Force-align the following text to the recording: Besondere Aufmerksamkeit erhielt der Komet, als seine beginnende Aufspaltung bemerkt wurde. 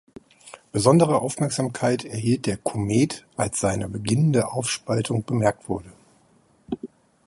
Besondere 0.71 1.19
Aufmerksamkeit 1.21 2.05
erhielt 2.05 2.47
der 2.47 2.57
Komet, 2.57 3.23
als 3.37 3.59
seine 3.59 3.87
beginnende 3.87 4.51
Aufspaltung 4.51 5.23
bemerkt 5.23 5.69
wurde. 5.69 5.91